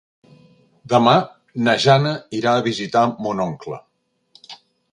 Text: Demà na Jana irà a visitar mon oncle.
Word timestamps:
Demà 0.93 1.13
na 1.67 1.75
Jana 1.85 2.13
irà 2.39 2.55
a 2.55 2.63
visitar 2.71 3.05
mon 3.27 3.43
oncle. 3.47 3.79